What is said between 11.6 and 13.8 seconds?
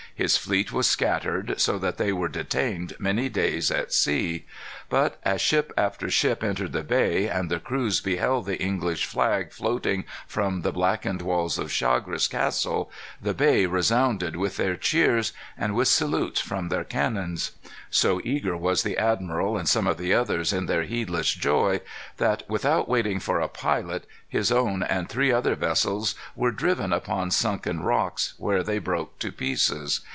Chagres Castle, the bay